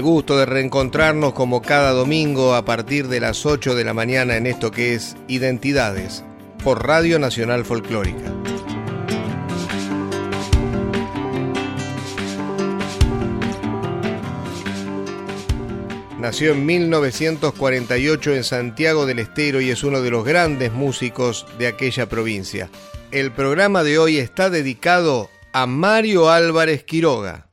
[0.00, 4.38] El gusto de reencontrarnos como cada domingo a partir de las 8 de la mañana
[4.38, 6.24] en esto que es Identidades
[6.64, 8.32] por Radio Nacional Folclórica.
[16.18, 21.66] Nació en 1948 en Santiago del Estero y es uno de los grandes músicos de
[21.66, 22.70] aquella provincia.
[23.10, 27.49] El programa de hoy está dedicado a Mario Álvarez Quiroga.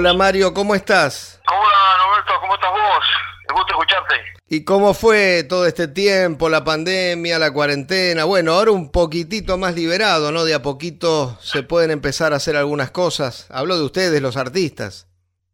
[0.00, 1.42] Hola Mario, ¿cómo estás?
[1.46, 3.04] Hola Roberto, ¿cómo estás vos?
[3.50, 4.14] Me gusta escucharte.
[4.48, 8.24] ¿Y cómo fue todo este tiempo, la pandemia, la cuarentena?
[8.24, 10.46] Bueno, ahora un poquitito más liberado, ¿no?
[10.46, 13.46] De a poquito se pueden empezar a hacer algunas cosas.
[13.50, 15.06] Hablo de ustedes, los artistas.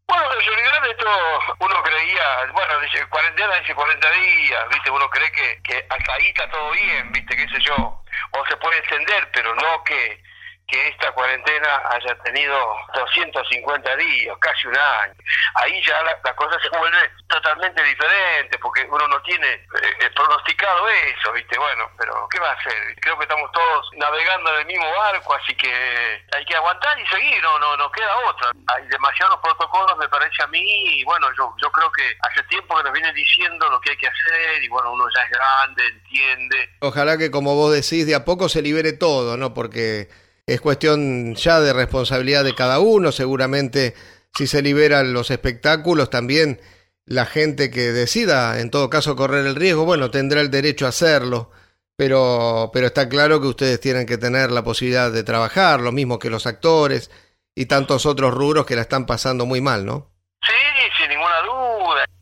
[0.06, 1.10] Bueno, en realidad esto
[1.58, 4.90] uno creía, bueno, dice cuarentena, dice 40 días, ¿viste?
[4.92, 7.34] Uno cree que, que hasta ahí está todo bien, ¿viste?
[7.34, 7.74] ¿Qué sé yo?
[7.74, 10.22] O se puede extender, pero no que,
[10.66, 12.59] que esta cuarentena haya tenido
[12.94, 15.15] 250 días, casi un año.
[15.54, 16.98] Ahí ya la, la cosa se vuelve
[17.28, 21.57] totalmente diferente, porque uno no tiene eh, pronosticado eso, ¿viste?
[21.57, 22.97] Bueno, pero ¿qué va a hacer?
[23.01, 27.07] Creo que estamos todos navegando en el mismo barco, así que hay que aguantar y
[27.07, 28.51] seguir, no, no, no queda otra.
[28.74, 32.77] Hay demasiados protocolos, me parece a mí, y bueno, yo, yo creo que hace tiempo
[32.77, 35.86] que nos vienen diciendo lo que hay que hacer, y bueno, uno ya es grande,
[35.86, 36.71] entiende.
[36.80, 39.54] Ojalá que, como vos decís, de a poco se libere todo, ¿no?
[39.54, 40.09] Porque
[40.47, 43.13] es cuestión ya de responsabilidad de cada uno.
[43.13, 43.95] Seguramente,
[44.34, 46.60] si se liberan los espectáculos, también
[47.04, 50.91] la gente que decida, en todo caso, correr el riesgo, bueno, tendrá el derecho a
[50.91, 51.51] hacerlo.
[51.97, 56.19] Pero, pero está claro que ustedes tienen que tener la posibilidad de trabajar, lo mismo
[56.19, 57.10] que los actores
[57.54, 60.10] y tantos otros rubros que la están pasando muy mal, ¿no?
[60.47, 60.53] Sí,
[60.98, 61.04] sí,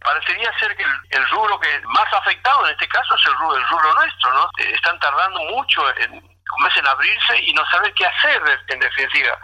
[0.05, 3.69] parecería ser que el, rubro que más afectado en este caso es el rubro, el
[3.69, 4.45] rubro nuestro, ¿no?
[4.59, 9.39] Eh, están tardando mucho en comiencen a abrirse y no saber qué hacer en definitiva.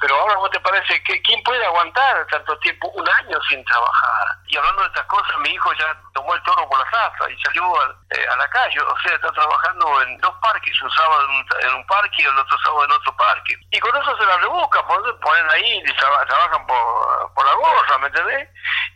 [0.00, 1.02] Pero ahora, ¿cómo te parece?
[1.02, 4.35] que ¿Quién puede aguantar tanto tiempo, un año sin trabajar?
[4.48, 7.36] Y hablando de estas cosas, mi hijo ya tomó el toro por la zafa y
[7.42, 7.64] salió
[8.10, 8.80] eh, a, la calle.
[8.80, 11.28] O sea, está trabajando en dos parques, un sábado
[11.60, 13.56] en un, parque y el otro sábado en otro parque.
[13.70, 18.48] Y con eso se la rebuscan, ponen ahí y trabajan por, la gorra, ¿me entendés?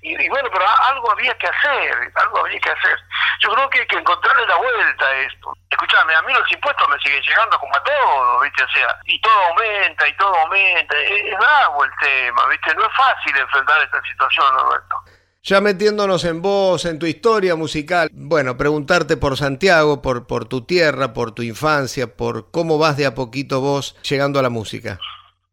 [0.02, 2.99] Y, bueno, pero algo había que hacer, algo había que hacer.
[3.41, 5.53] Yo creo que hay que encontrarle la vuelta a esto.
[5.70, 8.64] Escúchame, a mí los impuestos me siguen llegando como a todos, ¿viste?
[8.64, 10.96] O sea, y todo aumenta, y todo aumenta.
[10.99, 12.75] Es, bravo el tema, ¿viste?
[12.75, 14.96] No es fácil enfrentar esta situación, Roberto.
[15.42, 20.66] Ya metiéndonos en vos, en tu historia musical, bueno, preguntarte por Santiago, por, por tu
[20.66, 25.00] tierra, por tu infancia, por cómo vas de a poquito vos llegando a la música.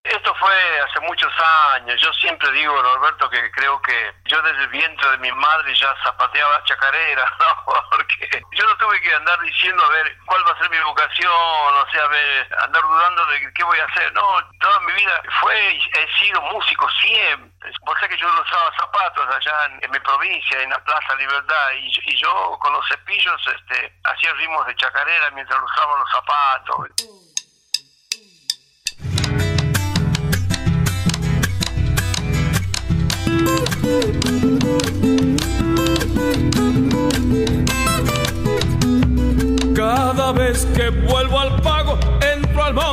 [0.09, 1.31] Esto fue hace muchos
[1.73, 1.99] años.
[2.01, 5.93] Yo siempre digo, Norberto, que creo que yo desde el vientre de mi madre ya
[6.03, 7.83] zapateaba chacarera, ¿no?
[7.89, 11.31] Porque yo no tuve que andar diciendo a ver cuál va a ser mi vocación,
[11.31, 14.13] o sea, a ver, andar dudando de qué voy a hacer.
[14.13, 14.23] No,
[14.59, 17.71] toda mi vida fue he sido músico siempre.
[17.81, 22.11] Vos sabés que yo usaba zapatos allá en, mi provincia, en la Plaza Libertad, y,
[22.11, 27.26] y yo con los cepillos este, hacía ritmos de chacarera mientras usaba los zapatos.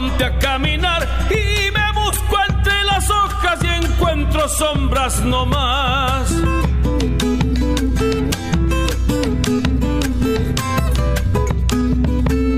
[0.00, 6.32] Monte a caminar y me busco entre las hojas y encuentro sombras no más.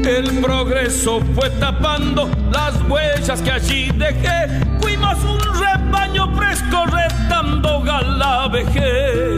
[0.06, 4.64] El progreso fue tapando las huellas que allí dejé.
[4.80, 9.35] Fuimos un rebaño fresco retando galaveje.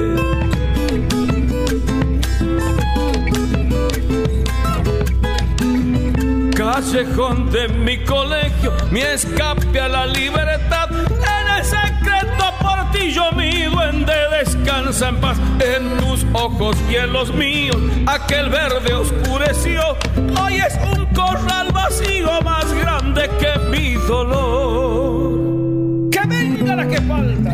[6.78, 10.88] Callejón de mi colegio, mi escape a la libertad.
[10.92, 15.38] En el secreto portillo mi duende descansa en paz.
[15.58, 19.80] En tus ojos y en los míos, aquel verde oscureció.
[20.40, 25.40] Hoy es un corral vacío más grande que mi dolor.
[26.12, 27.47] Que venga la que falta.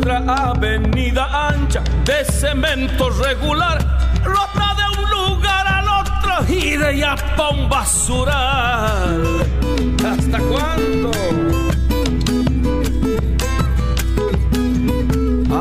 [0.00, 3.78] Nuestra avenida ancha de cemento regular,
[4.24, 9.22] rota de un lugar al otro y de allá pa' un basural.
[10.04, 11.10] ¿Hasta cuándo?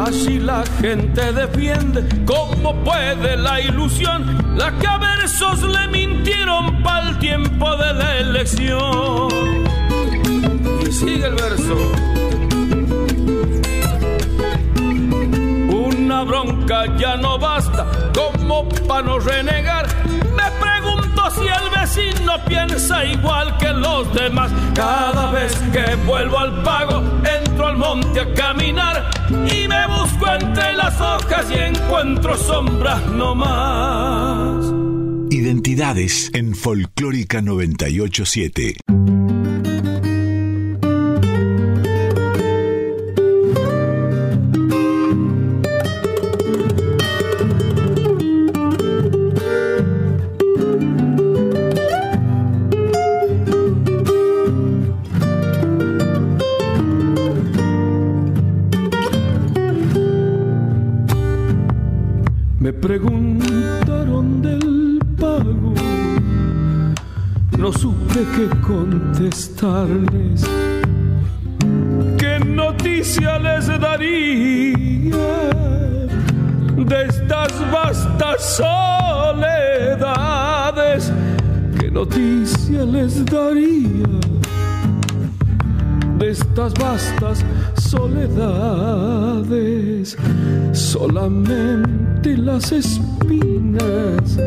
[0.07, 7.09] Así la gente defiende como puede la ilusión, la que a versos le mintieron para
[7.09, 9.29] el tiempo de la elección.
[10.87, 12.08] Y sigue el verso.
[16.23, 19.87] Bronca ya no basta como para no renegar.
[20.05, 24.51] Me pregunto si el vecino piensa igual que los demás.
[24.73, 30.73] Cada vez que vuelvo al pago, entro al monte a caminar y me busco entre
[30.73, 34.65] las hojas y encuentro sombras no más.
[35.31, 38.88] Identidades en Folclórica 987.
[82.85, 84.07] Les daría
[86.17, 87.45] de estas vastas
[87.77, 88.97] soledades?
[90.71, 94.39] Solamente las espinas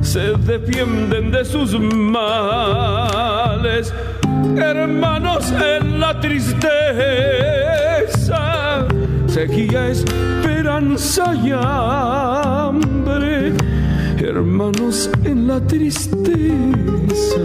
[0.00, 3.92] se defienden de sus males,
[4.56, 6.66] hermanos en la tristeza,
[9.26, 13.52] sequía, esperanza y hambre,
[14.38, 17.42] hermanos en la tristeza,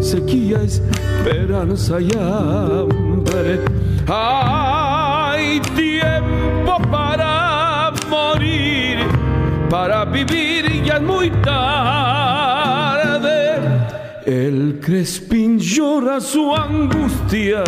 [0.00, 3.60] sequía, esperanza y hambre.
[4.06, 8.98] Hay tiempo para morir
[9.70, 12.28] para vivir ya es muy tarde.
[14.26, 17.64] El crespín llora su angustia,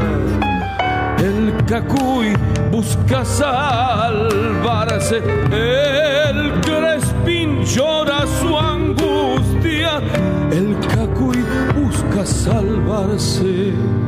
[1.18, 2.34] el cacuy
[2.70, 5.22] busca salvarse,
[12.24, 13.99] salvarse.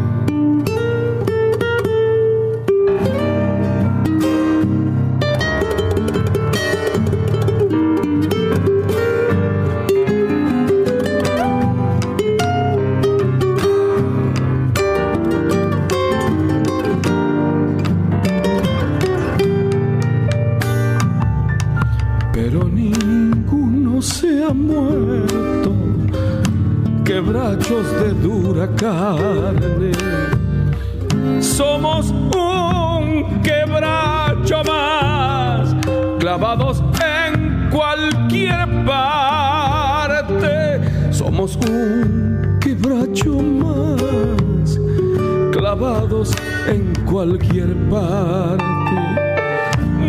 [47.25, 48.65] Cualquier parte.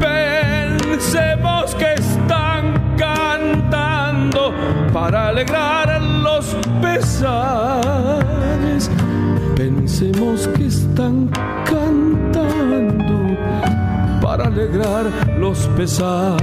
[0.00, 4.52] Pensemos que están cantando
[4.92, 8.10] para alegrar los pesares.
[9.54, 11.30] Pensemos que están
[15.38, 16.38] los pesares.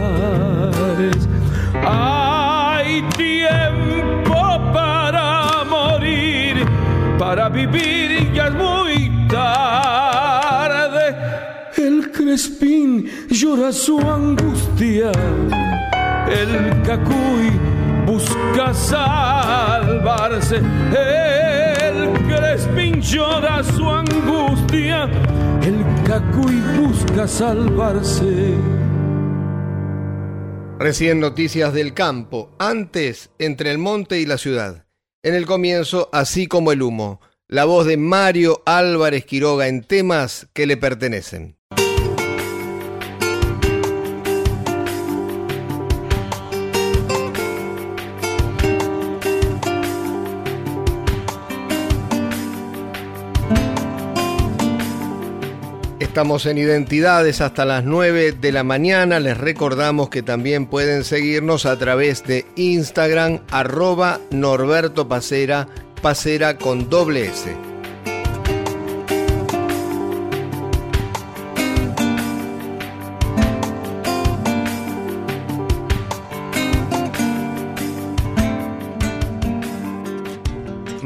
[1.86, 6.66] Hay tiempo para morir,
[7.18, 9.78] para vivir ya es muy tarde
[12.38, 15.12] Crespín llora su angustia,
[16.30, 17.52] el cacuy
[18.06, 25.08] busca salvarse, el Crespín llora su angustia,
[25.68, 28.54] el cacuy busca salvarse.
[30.80, 34.86] Recién noticias del campo, antes entre el monte y la ciudad.
[35.24, 37.20] En el comienzo, así como el humo,
[37.50, 41.57] la voz de Mario Álvarez Quiroga en temas que le pertenecen.
[56.00, 59.20] Estamos en Identidades hasta las 9 de la mañana.
[59.20, 65.68] Les recordamos que también pueden seguirnos a través de Instagram, arroba Norberto Pacera,
[66.04, 67.77] Pacera con doble S.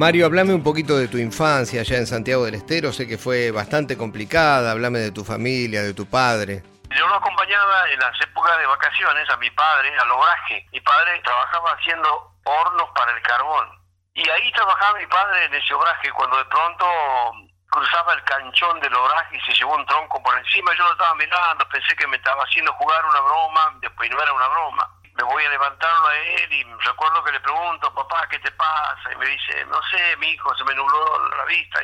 [0.01, 2.91] Mario, hablame un poquito de tu infancia allá en Santiago del Estero.
[2.91, 4.71] Sé que fue bastante complicada.
[4.71, 6.63] Hablame de tu familia, de tu padre.
[6.89, 10.65] Yo lo acompañaba en las épocas de vacaciones a mi padre, al obraje.
[10.73, 13.69] Mi padre trabajaba haciendo hornos para el carbón.
[14.15, 16.85] Y ahí trabajaba mi padre en ese obraje cuando de pronto
[17.69, 20.73] cruzaba el canchón del obraje y se llevó un tronco por encima.
[20.79, 24.33] Yo lo estaba mirando, pensé que me estaba haciendo jugar una broma, después no era
[24.33, 28.39] una broma me voy a levantarlo a él y recuerdo que le pregunto, papá, ¿qué
[28.39, 29.11] te pasa?
[29.11, 31.79] Y me dice, no sé, mi hijo, se me nubló la vista.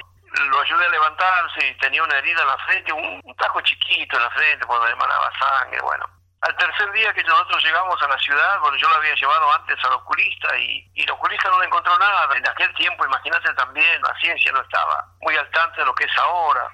[0.49, 4.23] Lo ayudé a levantarse y tenía una herida en la frente, un, tajo chiquito en
[4.23, 6.05] la frente cuando le emanaba sangre, bueno.
[6.41, 9.85] Al tercer día que nosotros llegamos a la ciudad, bueno, yo lo había llevado antes
[9.85, 12.35] al oculista y, y el oculista no le encontró nada.
[12.35, 16.05] En aquel tiempo, imagínate también, la ciencia no estaba muy al tanto de lo que
[16.05, 16.71] es ahora.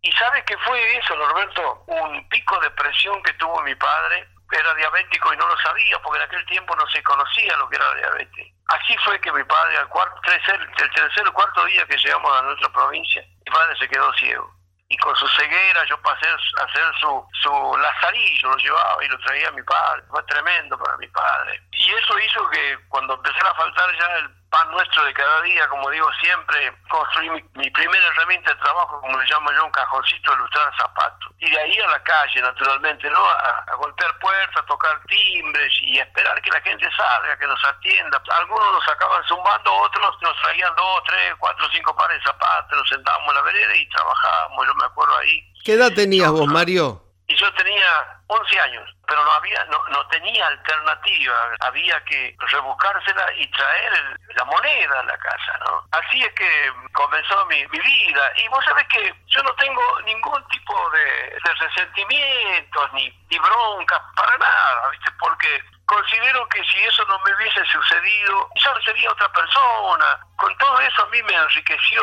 [0.00, 1.84] ¿Y sabes qué fue eso, Norberto?
[1.88, 6.18] Un pico de presión que tuvo mi padre era diabético y no lo sabía, porque
[6.18, 8.52] en aquel tiempo no se conocía lo que era la diabetes.
[8.68, 12.32] Así fue que mi padre, al cuarto, tercer, el tercer o cuarto día que llegamos
[12.32, 14.52] a nuestra provincia, mi padre se quedó ciego.
[14.88, 19.18] Y con su ceguera yo pasé a hacer su, su lazarillo, lo llevaba y lo
[19.18, 20.02] traía a mi padre.
[20.08, 21.60] Fue tremendo para mi padre.
[21.72, 25.68] Y eso hizo que cuando empezara a faltar ya el pan nuestro de cada día,
[25.68, 30.30] como digo siempre, construí mi, primera herramienta de trabajo, como le llamo yo, un cajoncito
[30.30, 31.32] de ilustrar zapatos.
[31.38, 33.18] Y de ahí a la calle, naturalmente, ¿no?
[33.18, 37.64] A, golpear puertas, a tocar timbres y a esperar que la gente salga, que nos
[37.64, 38.22] atienda.
[38.38, 42.88] Algunos nos acaban zumbando, otros nos traían dos, tres, cuatro, cinco pares de zapatos, nos
[42.88, 45.52] sentábamos en la vereda y trabajábamos, yo me acuerdo ahí.
[45.64, 47.05] ¿Qué edad tenías vos, Mario?
[47.28, 53.32] Y yo tenía 11 años, pero no había, no, no tenía alternativa, había que rebuscársela
[53.34, 55.84] y traer la moneda a la casa, ¿no?
[55.90, 58.32] Así es que comenzó mi, mi, vida.
[58.36, 64.00] Y vos sabés que yo no tengo ningún tipo de, de resentimientos ni, ni broncas
[64.14, 65.10] para nada, ¿viste?
[65.18, 70.18] Porque considero que si eso no me hubiese sucedido, yo sería otra persona.
[70.36, 72.02] Con todo eso a mí me enriqueció,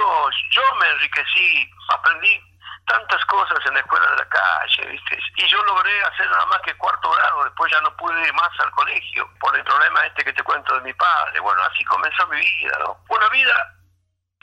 [0.51, 2.41] yo me enriquecí, aprendí
[2.85, 5.19] tantas cosas en la escuela de la calle, ¿viste?
[5.37, 8.49] Y yo logré hacer nada más que cuarto grado, después ya no pude ir más
[8.59, 11.39] al colegio por el problema este que te cuento de mi padre.
[11.39, 12.97] Bueno, así comenzó mi vida, ¿no?
[13.09, 13.75] Una vida,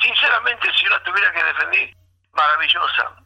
[0.01, 1.95] sinceramente, si yo la tuviera que defender,
[2.33, 3.17] maravillosa.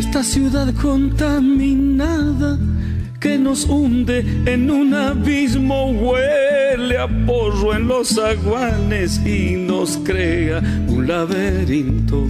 [0.00, 2.58] Esta ciudad contaminada
[3.20, 10.62] que nos hunde en un abismo huele a porro en los aguanes y nos crea
[10.88, 12.26] un laberinto.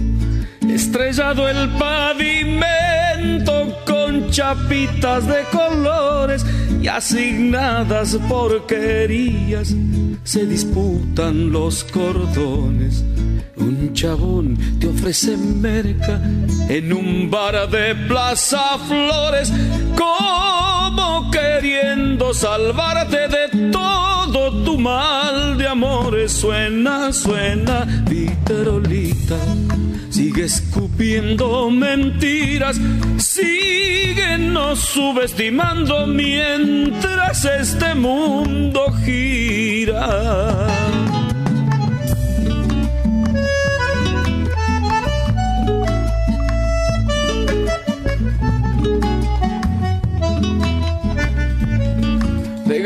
[0.69, 3.53] Estrellado el pavimento
[3.87, 6.45] con chapitas de colores
[6.81, 9.73] y asignadas porquerías
[10.25, 13.05] se disputan los cordones
[13.61, 16.21] un chabón te ofrece merca
[16.69, 19.51] en un bar de Plaza Flores,
[19.95, 26.31] como queriendo salvarte de todo tu mal de amores.
[26.31, 29.37] Suena, suena, vitrolita.
[30.09, 32.79] Sigue escupiendo mentiras,
[33.17, 40.67] sigue nos subestimando mientras este mundo gira.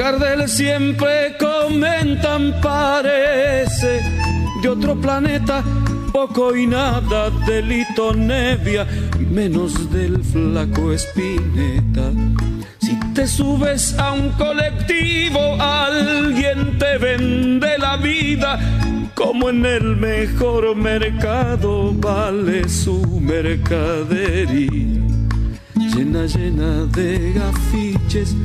[0.06, 4.02] Gardel siempre comentan parece
[4.62, 5.64] de otro planeta,
[6.14, 8.86] poco y nada delito nevia,
[9.32, 12.12] menos del flaco espineta.
[12.78, 18.60] Si te subes a un colectivo, alguien te vende la vida,
[19.16, 25.02] como en el mejor mercado vale su mercadería.
[25.96, 28.36] Llena, llena de afiches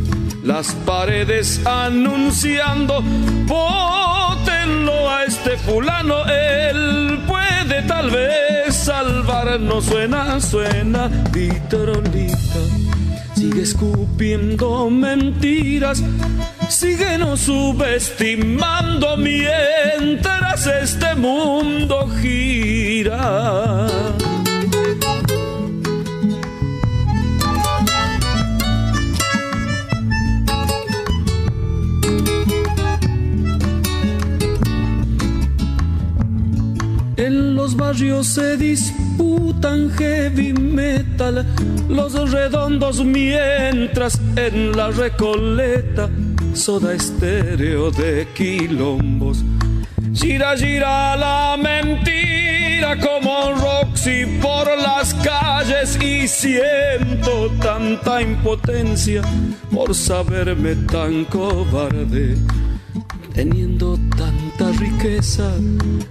[0.42, 3.02] las paredes anunciando,
[3.46, 9.84] bótenlo a este fulano, él puede tal vez salvarnos.
[9.84, 12.60] Suena, suena, vitrolita,
[13.34, 16.02] sigue escupiendo mentiras,
[16.68, 23.86] síguenos subestimando mientras este mundo gira.
[37.90, 41.44] Los barrios se disputan heavy metal,
[41.88, 46.08] los redondos mientras en la recoleta
[46.54, 49.44] soda estéreo de quilombos.
[50.14, 59.22] Gira, gira la mentira como Roxy por las calles y siento tanta impotencia
[59.72, 62.36] por saberme tan cobarde
[63.34, 65.50] teniendo tanta riqueza.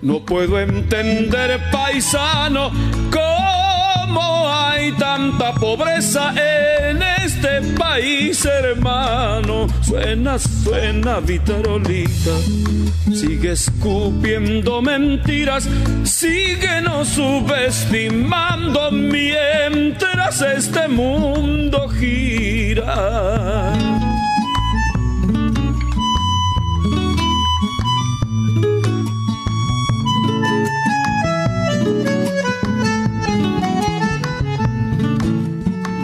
[0.01, 2.71] No puedo entender, paisano,
[3.11, 9.67] cómo hay tanta pobreza en este país, hermano.
[9.81, 12.31] Suena, suena, vitarolita.
[13.13, 15.67] Sigue escupiendo mentiras,
[16.03, 23.73] síguenos subestimando mientras este mundo gira.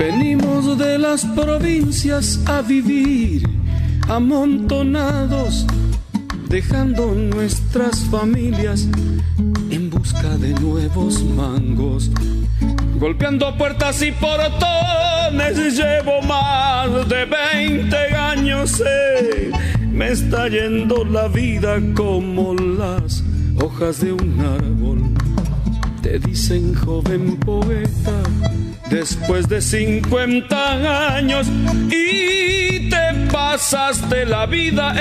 [0.06, 3.50] De las provincias a vivir
[4.08, 5.66] amontonados,
[6.48, 8.88] dejando nuestras familias
[9.72, 12.12] en busca de nuevos mangos.
[13.00, 18.84] Golpeando puertas y portones llevo más de 20 años.
[18.86, 19.50] Eh.
[19.92, 23.24] Me está yendo la vida como las
[23.60, 25.02] hojas de un árbol.
[26.04, 28.15] Te dicen joven poeta
[28.90, 31.48] después de 50 años
[31.90, 34.96] y te pasaste la vida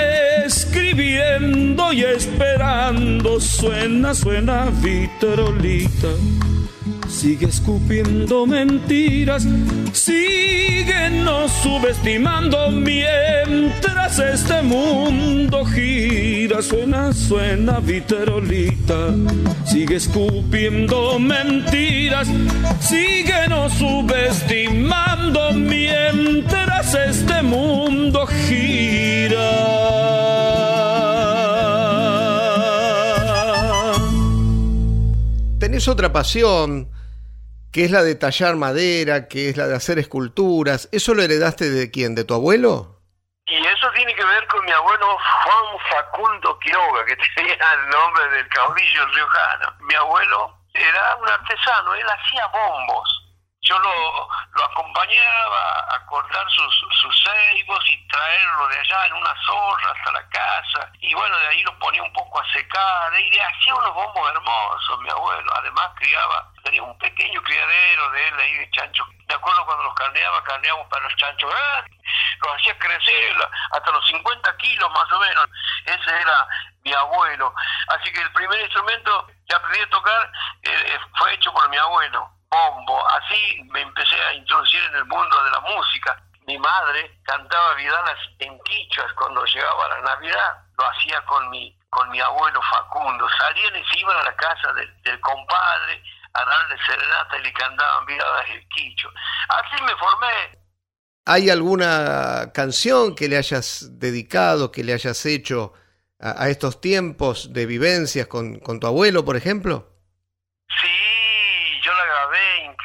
[0.45, 3.39] escribiendo y esperando.
[3.39, 6.09] Suena, suena vitrolita.
[7.15, 9.47] Sigue escupiendo mentiras,
[9.93, 16.61] sigue nos subestimando mientras este mundo gira.
[16.61, 19.15] Suena, suena viterolita,
[19.65, 22.27] sigue escupiendo mentiras,
[22.81, 29.75] sigue nos subestimando mientras este mundo gira.
[35.75, 36.89] tenés otra pasión,
[37.75, 40.87] que es la de tallar madera, que es la de hacer esculturas.
[40.93, 42.15] ¿Eso lo heredaste de quién?
[42.15, 43.01] ¿De tu abuelo?
[43.47, 45.05] Y eso tiene que ver con mi abuelo
[45.43, 49.73] Juan Facundo Quiroga, que tenía el nombre del caudillo riojano.
[49.81, 53.24] Mi abuelo era un artesano, él hacía bombos
[53.65, 54.29] yo lo,
[54.63, 60.29] acompañaba a cortar sus, sus ceibos y traerlo de allá en una zorra hasta la
[60.29, 60.91] casa.
[60.99, 64.29] Y bueno, de ahí lo ponía un poco a secar y le hacía unos bombos
[64.29, 65.51] hermosos, mi abuelo.
[65.55, 69.07] Además criaba, tenía un pequeño criadero de él ahí de chanchos.
[69.27, 71.99] De acuerdo cuando los carneaba, carneamos para los chanchos grandes.
[72.41, 73.35] Los hacía crecer
[73.71, 75.47] hasta los 50 kilos más o menos.
[75.85, 76.47] Ese era
[76.83, 77.53] mi abuelo.
[77.87, 82.34] Así que el primer instrumento que aprendí a tocar eh, fue hecho por mi abuelo
[82.55, 86.21] Así me empecé a introducir en el mundo de la música.
[86.47, 90.57] Mi madre cantaba vidalas en quichuas cuando llegaba la Navidad.
[90.77, 93.27] Lo hacía con mi, con mi abuelo Facundo.
[93.37, 98.05] Salían y se iban a la casa del, compadre a darle serenata y le cantaban
[98.05, 99.09] vidalas en quicho.
[99.49, 100.59] Así me formé.
[101.25, 105.73] ¿Hay alguna canción que le hayas dedicado, que le hayas hecho
[106.19, 109.89] a, estos tiempos de vivencias con, con tu abuelo, por ejemplo?
[110.81, 111.05] Sí,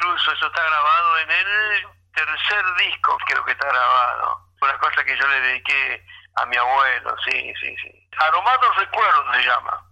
[0.01, 4.39] incluso eso está grabado en el tercer disco, creo que está grabado.
[4.61, 6.03] Una cosa que yo le dediqué
[6.35, 8.09] a mi abuelo, sí, sí, sí.
[8.17, 9.85] Aromados Recuerdos se llama.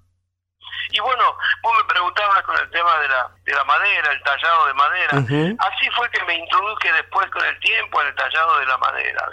[0.91, 4.67] Y bueno, vos me preguntabas con el tema de la, de la madera, el tallado
[4.67, 5.17] de madera.
[5.59, 9.29] Así fue que me introduje después con el tiempo en el tallado de la madera.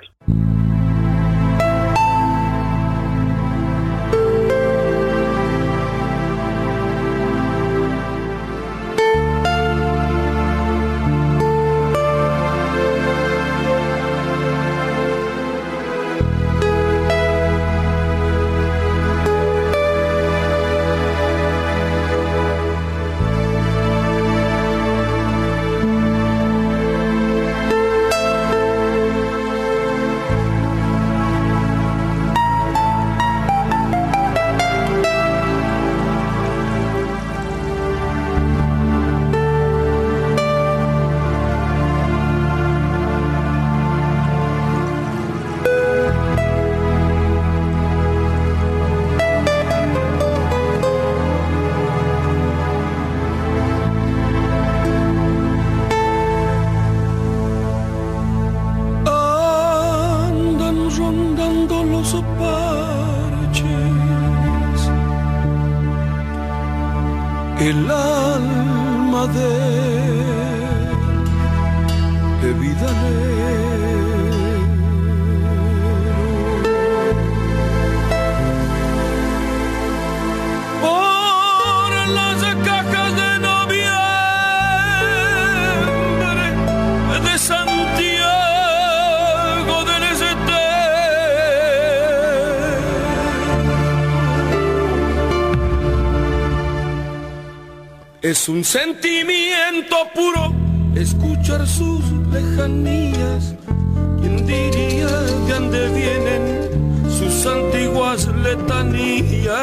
[98.46, 100.54] Es un sentimiento puro
[100.94, 103.56] escuchar sus lejanías.
[104.20, 109.56] ¿Quién diría de dónde vienen sus antiguas letanías?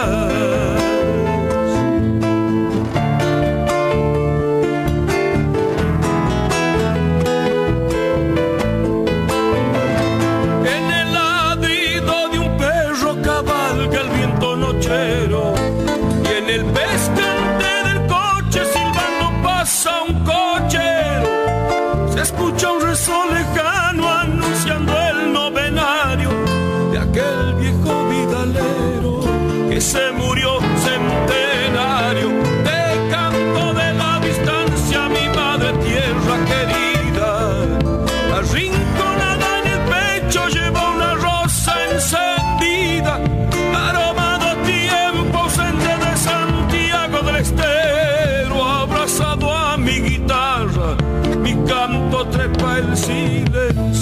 [52.77, 53.92] el silencio.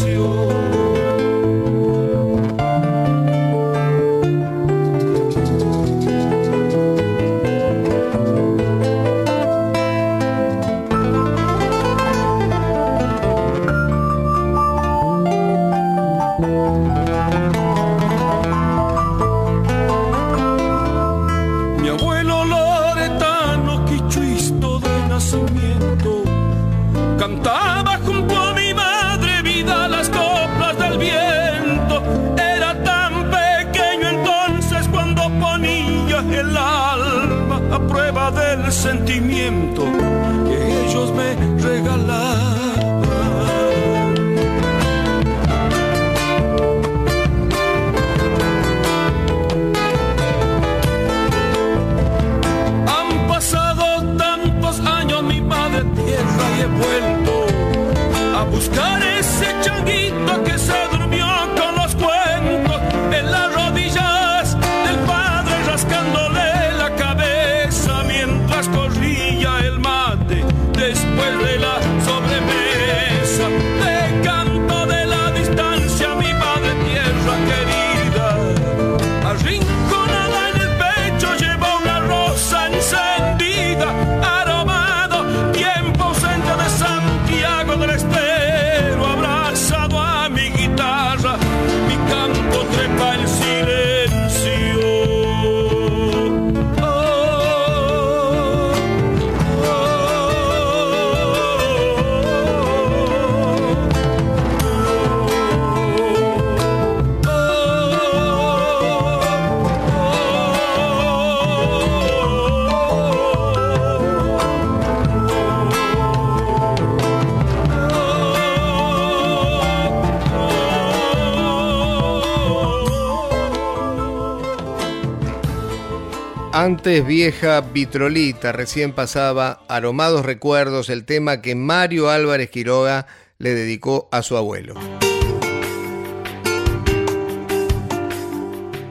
[126.63, 133.07] Antes vieja vitrolita, recién pasaba Aromados Recuerdos, el tema que Mario Álvarez Quiroga
[133.39, 134.75] le dedicó a su abuelo.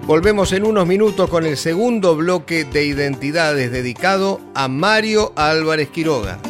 [0.04, 6.40] Volvemos en unos minutos con el segundo bloque de identidades dedicado a Mario Álvarez Quiroga.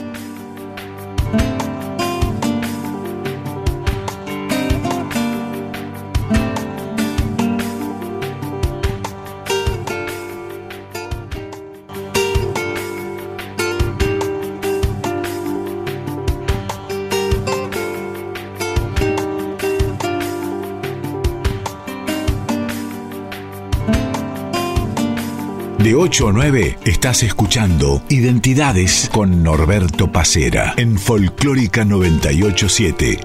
[26.02, 33.20] 8 a 9 estás escuchando Identidades con Norberto Pacera en Folclórica 987.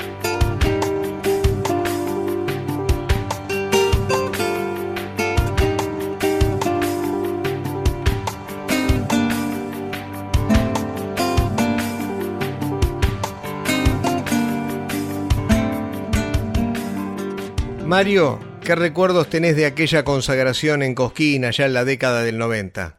[17.85, 22.97] Mario, ¿Qué recuerdos tenés de aquella consagración en Cosquín allá en la década del 90?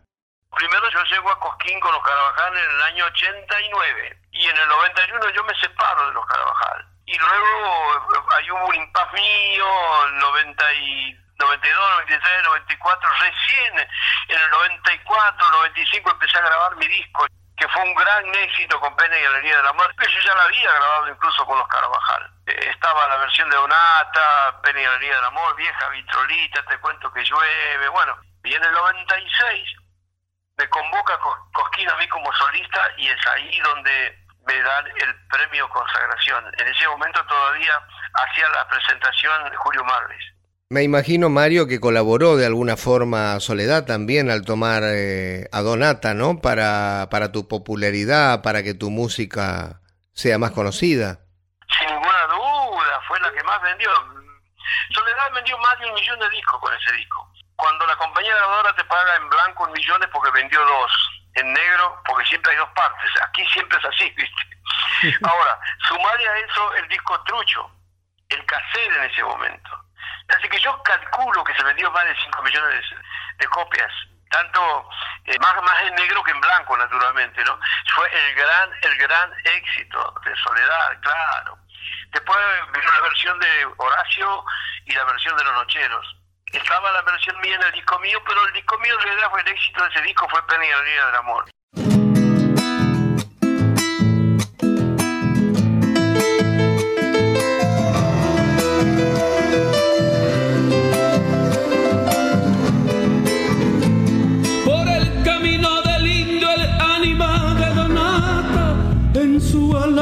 [0.54, 4.68] Primero yo llego a Cosquín con los Carabajal en el año 89 y en el
[4.68, 6.86] 91 yo me separo de los Carabajal.
[7.06, 9.66] Y luego hay hubo un impas mío,
[10.14, 13.88] 90 y 92, 93, 94, recién
[14.28, 18.94] en el 94, 95 empecé a grabar mi disco que fue un gran éxito con
[18.96, 20.06] Pena y Galería de la Muerte.
[20.08, 22.30] Yo ya la había grabado incluso con los Carvajal.
[22.46, 27.12] Eh, estaba la versión de Donata, Pena y Galería del Amor, Vieja Vitrolita, Te cuento
[27.12, 28.16] que llueve, bueno.
[28.44, 29.76] Y en el 96
[30.58, 31.18] me convoca
[31.52, 36.44] Cosquín a mí como solista y es ahí donde me dan el premio consagración.
[36.58, 37.72] En ese momento todavía
[38.14, 40.35] hacía la presentación Julio Marves.
[40.68, 46.12] Me imagino, Mario, que colaboró de alguna forma Soledad también al tomar eh, a Donata,
[46.12, 46.40] ¿no?
[46.42, 49.78] Para, para tu popularidad, para que tu música
[50.12, 51.20] sea más conocida.
[51.78, 53.88] Sin ninguna duda, fue la que más vendió.
[54.90, 57.32] Soledad vendió más de un millón de discos con ese disco.
[57.54, 60.90] Cuando la compañía grabadora te paga en blanco un millón es porque vendió dos,
[61.34, 63.08] en negro porque siempre hay dos partes.
[63.22, 65.22] Aquí siempre es así, ¿viste?
[65.22, 67.70] Ahora, sumarle a eso el disco trucho,
[68.30, 69.86] el cassette en ese momento
[70.28, 72.84] Así que yo calculo que se vendió más de 5 millones
[73.38, 73.92] de, copias,
[74.30, 74.88] tanto
[75.24, 77.58] eh, más, más en negro que en blanco, naturalmente, ¿no?
[77.94, 81.58] Fue el gran, el gran éxito de Soledad, claro.
[82.10, 82.38] Después
[82.72, 84.44] vino la versión de Horacio
[84.84, 86.16] y la versión de Los Nocheros.
[86.52, 89.40] Estaba la versión mía en el disco mío, pero el disco mío en realidad fue
[89.42, 91.44] el éxito de ese disco, fue Penny y del Amor.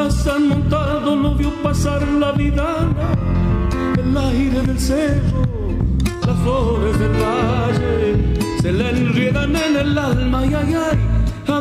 [0.04, 3.06] pasan montado lo vio pasar la vidana,
[3.96, 5.42] el aire del cerro,
[6.26, 10.98] las flores del valle, se le enriedan en el alma, ay, ay, ay,
[11.48, 11.58] a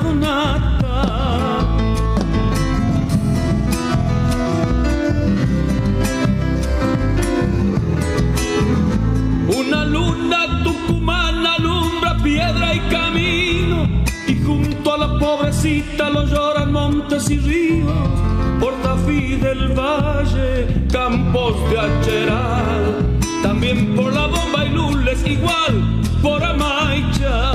[9.57, 13.87] Una luna tucumana alumbra piedra y camino,
[14.27, 18.22] y junto a la pobrecita lo lloran montes y ríos.
[18.71, 27.53] Tafí del Valle, campos de Acheral, también por la bomba y lules, igual por Amaicha.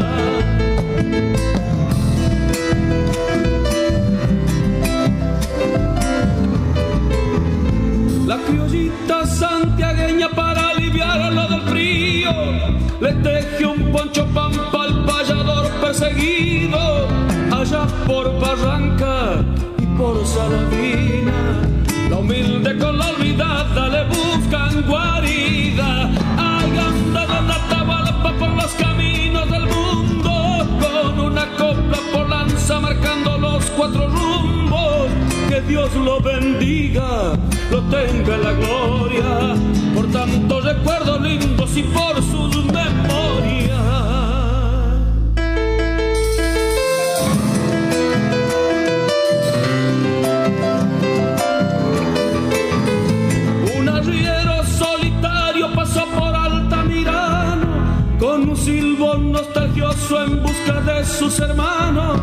[8.26, 12.32] La criollita santiagueña para aliviar lo del frío
[13.00, 17.06] le teje un poncho pampa al payador perseguido
[17.50, 19.42] allá por Barranca
[19.98, 21.60] por Saladina.
[22.08, 26.10] La humilde con la olvidada le buscan guarida.
[26.38, 30.30] Hay andado la tabalpa por los caminos del mundo
[30.80, 35.08] con una copla por lanza marcando los cuatro rumbos.
[35.48, 37.36] Que Dios lo bendiga
[37.70, 39.54] lo tenga en la gloria,
[39.94, 42.97] por tantos recuerdos lindos y por sus memorias.
[59.48, 62.20] Nostalgioso en busca de sus hermanos,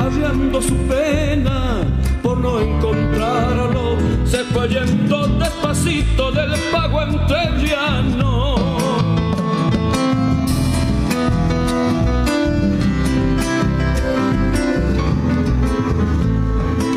[0.00, 1.82] arriando su pena
[2.22, 8.56] por no encontrarlo, se fue yendo despacito del pago entrerriano.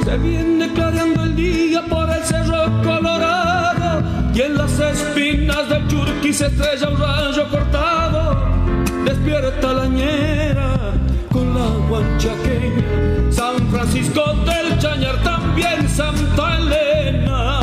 [0.05, 6.33] Se viene clareando el día por el cerro colorado y en las espinas del churqui
[6.33, 7.68] se estrella un rayo cortado.
[9.49, 10.93] Despierta la ñera
[11.31, 17.59] con la guanchaqueña, San Francisco del Chañar, también Santa Elena.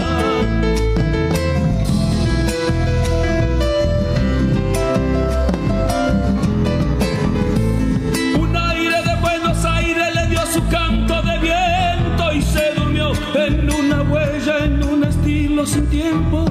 [8.37, 13.71] Un aire de Buenos Aires le dio su canto de viento y se durmió en
[13.73, 16.47] una huella, en un estilo sin tiempo,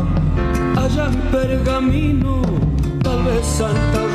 [0.78, 2.36] allá en Pergamino
[3.06, 4.14] tal vez Santa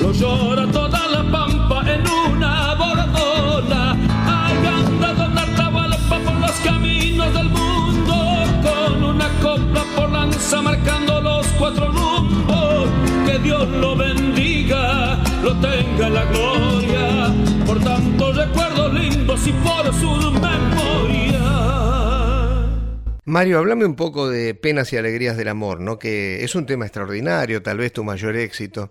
[0.00, 3.96] lo llora toda la pampa en una bordona.
[4.26, 8.14] Hay andado Nartahualpa por los caminos del mundo
[8.62, 12.88] con una copla por lanza marcando los cuatro rumbos.
[13.26, 17.34] Que Dios lo bendiga, lo tenga en la gloria,
[17.66, 21.40] por tantos recuerdos lindos y por sus memorias.
[23.26, 25.98] Mario, háblame un poco de Penas y Alegrías del Amor, ¿no?
[25.98, 28.90] Que es un tema extraordinario, tal vez tu mayor éxito,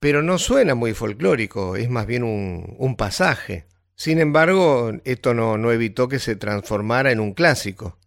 [0.00, 3.66] pero no suena muy folclórico, es más bien un, pasaje.
[3.94, 7.98] Sin embargo, esto no, no evitó que se transformara en un clásico.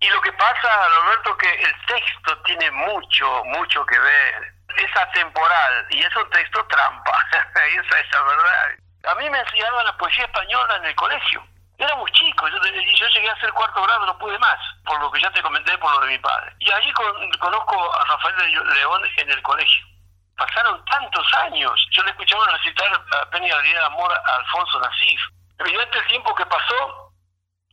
[0.00, 0.68] Y lo que pasa,
[1.02, 4.54] Roberto, que el texto tiene mucho, mucho que ver.
[4.76, 7.12] Es atemporal y es un texto trampa.
[7.32, 8.78] Esa es la verdad.
[9.10, 11.42] A mí me enseñaban la poesía española en el colegio.
[11.78, 15.20] Éramos chicos, yo, yo llegué a hacer cuarto grado, no pude más, por lo que
[15.20, 16.52] ya te comenté, por lo de mi padre.
[16.58, 19.86] Y allí con, conozco a Rafael de León en el colegio.
[20.38, 25.20] Pasaron tantos años, yo le escuchaba recitar a Penny de Amor a Alfonso Nasif.
[25.58, 27.12] Evidente el tiempo que pasó,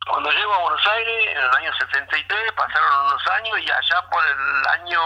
[0.08, 4.26] cuando llego a Buenos Aires, en el año 73, pasaron unos años y allá por
[4.26, 5.00] el año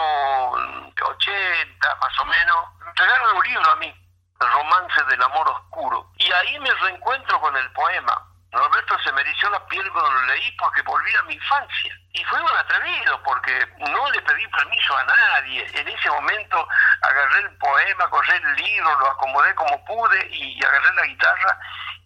[1.03, 3.93] 80, más o menos, me entregaron un libro a mí,
[4.39, 6.11] El romance del amor oscuro.
[6.15, 8.28] Y ahí me reencuentro con el poema.
[8.51, 11.93] Norberto se me la piel cuando lo leí porque volví a mi infancia.
[12.13, 15.65] Y fue un atrevido porque no le pedí permiso a nadie.
[15.73, 16.67] En ese momento
[17.01, 21.59] agarré el poema, corré el libro, lo acomodé como pude y, agarré la guitarra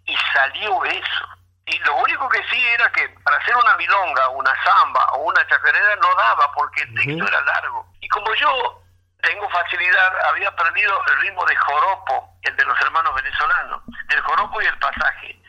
[0.06, 1.28] y salió eso.
[1.66, 5.48] Y lo único que sí era que para hacer una milonga, una samba o una
[5.48, 7.88] chacarera no daba porque el texto era largo.
[8.02, 8.84] Y como yo
[9.22, 14.62] tengo facilidad, había perdido el ritmo de joropo, el de los hermanos venezolanos, del joropo
[14.62, 15.44] y el pasaje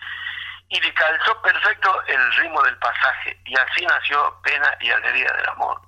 [0.75, 5.49] y le calzó perfecto el ritmo del pasaje y así nació Pena y Alegría del
[5.51, 5.81] Amor.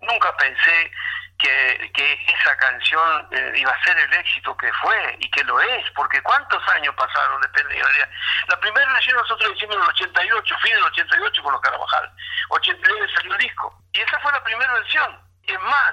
[0.00, 0.90] Nunca pensé
[1.38, 5.60] que, que esa canción eh, iba a ser el éxito que fue y que lo
[5.60, 8.10] es, porque ¿cuántos años pasaron de Pena y Alegría?
[8.48, 12.10] La primera versión nosotros hicimos en el 88, fin del 88 con los Carabajal,
[12.48, 15.20] 89 salió el disco y esa fue la primera versión.
[15.42, 15.92] Es más,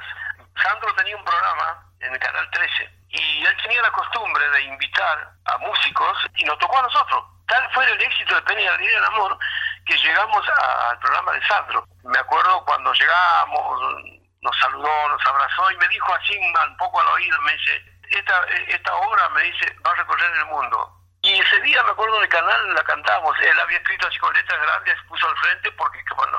[0.64, 5.32] Sandro tenía un programa en el Canal 13 y él tenía la costumbre de invitar
[5.43, 9.06] a músicos y nos tocó a nosotros Tal fue el éxito de Penny y del
[9.06, 9.38] Amor
[9.86, 11.86] que llegamos al programa de Sandro.
[12.04, 13.82] Me acuerdo cuando llegamos,
[14.41, 18.45] nos saludó, nos abrazó y me dijo así un poco al oído, me dice, esta,
[18.68, 20.93] esta obra, me dice, va a recorrer el mundo.
[21.22, 23.36] Y ese día, me acuerdo, en el canal la cantamos.
[23.39, 26.38] Él había escrito así con letras grandes, puso al frente porque, bueno,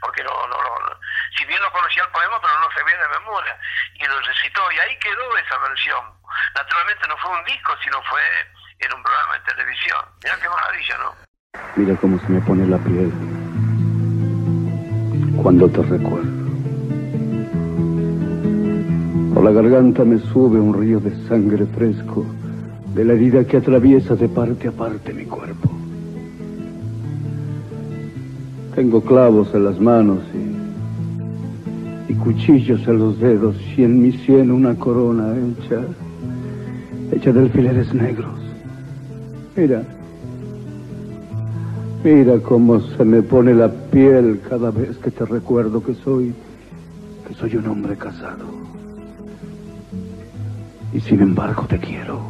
[0.00, 1.00] porque no, no, no,
[1.36, 3.58] si bien no conocía el poema, pero no sabía de memoria.
[3.94, 6.14] Y lo recitó, y ahí quedó esa versión.
[6.54, 8.22] Naturalmente no fue un disco, sino fue
[8.80, 10.00] en un programa de televisión.
[10.22, 11.10] Mira qué maravilla, ¿no?
[11.76, 13.12] Mira cómo se me pone la piel
[15.42, 16.44] cuando te recuerdo.
[19.34, 22.24] Por la garganta me sube un río de sangre fresco
[22.94, 25.68] de la herida que atraviesa de parte a parte mi cuerpo.
[28.74, 30.20] Tengo clavos en las manos
[32.08, 35.82] y, y cuchillos en los dedos y en mi sien una corona hecha,
[37.12, 38.43] hecha de alfileres negros.
[39.56, 39.84] Mira,
[42.02, 46.34] mira cómo se me pone la piel cada vez que te recuerdo que soy,
[47.28, 48.46] que soy un hombre casado.
[50.92, 52.20] Y sin embargo te quiero.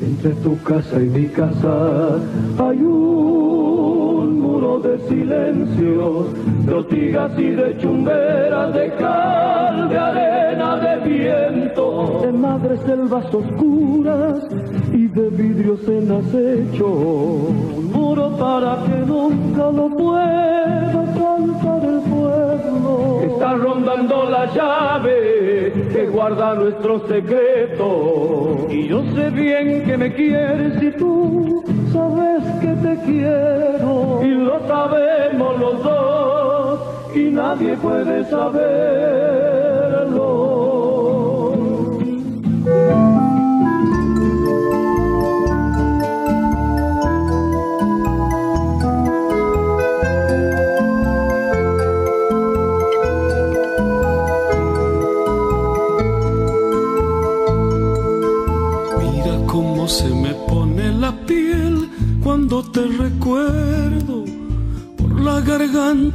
[0.00, 2.16] Entre tu casa y mi casa
[2.58, 6.28] hay un de silencio,
[6.64, 14.48] de ortigas y de chumberas, de cal, de arena, de viento, de madres selvas oscuras
[14.94, 16.86] y de vidrios en acecho.
[16.86, 23.20] Un muro para que nunca lo pueda saltar el pueblo.
[23.24, 28.68] Está rondando la llave que guarda nuestro secreto.
[28.70, 31.65] Y yo sé bien que me quieres y tú
[31.96, 34.20] sabes que te quiero.
[34.22, 36.80] Y lo sabemos los dos
[37.14, 39.75] y nadie puede saberlo.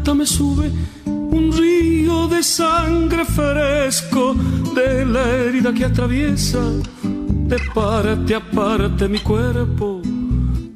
[0.10, 0.72] Me sube
[1.06, 4.36] un río de sangre fresco
[4.76, 6.60] de la herida que atraviesa
[7.04, 10.02] de parte a parte mi cuerpo.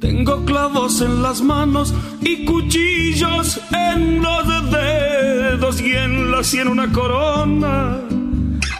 [0.00, 6.90] Tengo clavos en las manos y cuchillos en los dedos y en la sien una
[6.92, 7.98] corona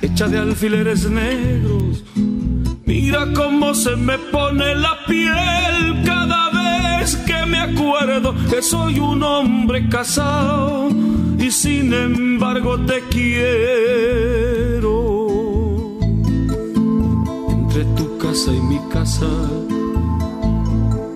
[0.00, 2.04] hecha de alfileres negros.
[2.84, 5.65] Mira cómo se me pone la piel
[8.48, 10.88] que soy un hombre casado
[11.38, 14.86] y sin embargo te quiero.
[17.50, 19.26] Entre tu casa y mi casa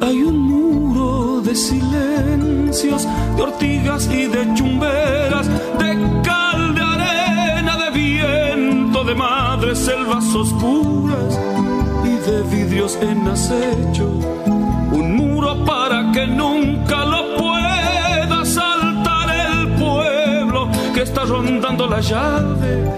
[0.02, 5.48] hay un muro de silencios, de ortigas y de chumberas,
[5.78, 11.40] de cal, de arena, de viento, de madres selvas oscuras
[12.04, 14.39] y de vidrios en acecho
[16.20, 22.92] que nunca lo pueda saltar el pueblo que está rondando la llave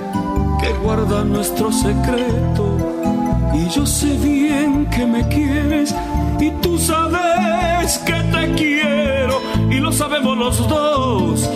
[0.61, 2.64] que guarda nuestro secreto.
[3.55, 5.95] Y yo sé bien que me quieres
[6.41, 11.49] y tú sabes que te quiero y lo sabemos los dos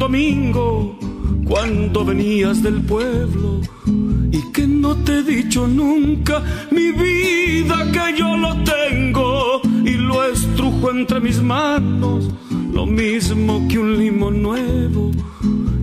[0.00, 0.98] domingo
[1.46, 3.60] cuando venías del pueblo
[4.32, 10.24] y que no te he dicho nunca mi vida que yo lo tengo y lo
[10.24, 12.30] estrujo entre mis manos
[12.72, 15.10] lo mismo que un limón nuevo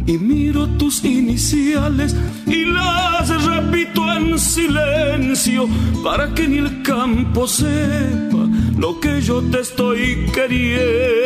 [0.08, 2.16] y miro tus iniciales
[2.48, 5.70] y las repito en silencio
[6.04, 8.48] para que ni el campo sepa
[8.80, 11.17] lo que yo te estoy queriendo.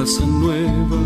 [0.00, 0.96] Nueva,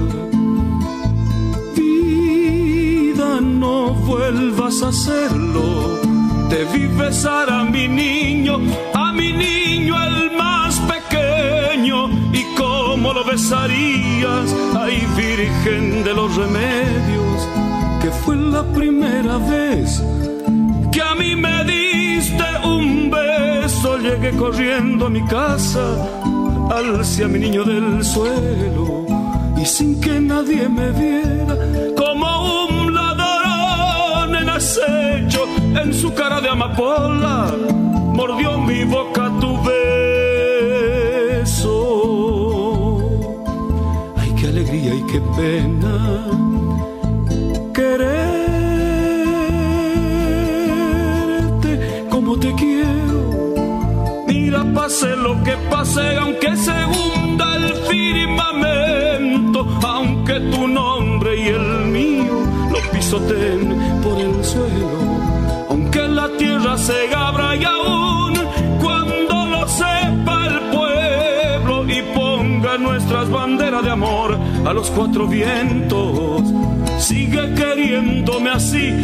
[1.75, 6.01] vida, no vuelvas a hacerlo.
[6.49, 8.61] Te vi besar a mi niño,
[8.95, 12.09] a mi niño el más pequeño.
[12.33, 17.49] Y cómo lo besarías, ay Virgen de los remedios,
[18.01, 20.01] que fue la primera vez
[20.93, 26.24] que a mí me diste un beso, llegué corriendo a mi casa,
[26.77, 29.07] alce a mi niño del suelo
[29.57, 31.57] y sin que nadie me viera,
[31.97, 35.47] como un ladrón en acecho,
[35.83, 37.55] en su cara de amapola,
[38.15, 39.85] mordió mi boca tu beso.
[45.15, 46.44] Qué pena
[54.95, 62.35] pase lo que pase, aunque se hunda el firmamento, aunque tu nombre y el mío
[62.71, 64.91] lo pisoten por el suelo,
[65.69, 68.35] aunque la tierra se abra y aún
[68.81, 76.43] cuando lo sepa el pueblo y ponga nuestras banderas de amor a los cuatro vientos.
[76.99, 78.95] Sigue queriéndome así,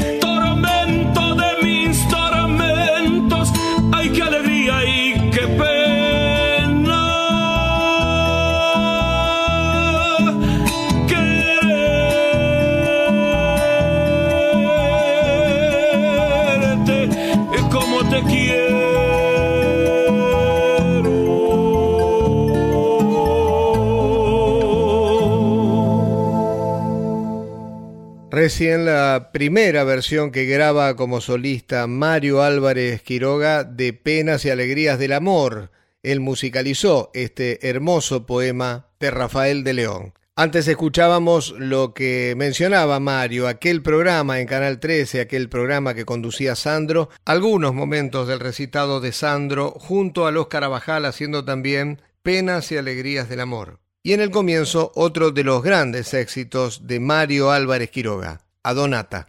[28.51, 34.98] Recién la primera versión que graba como solista Mario Álvarez Quiroga de Penas y Alegrías
[34.98, 35.70] del Amor.
[36.03, 40.14] Él musicalizó este hermoso poema de Rafael de León.
[40.34, 46.57] Antes escuchábamos lo que mencionaba Mario, aquel programa en Canal 13, aquel programa que conducía
[46.57, 52.78] Sandro, algunos momentos del recitado de Sandro junto a los Carabajal haciendo también Penas y
[52.78, 53.79] Alegrías del Amor.
[54.03, 59.26] Y en el comienzo otro de los grandes éxitos de Mario Álvarez Quiroga, Adonata.